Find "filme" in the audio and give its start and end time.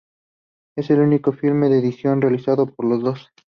1.31-1.69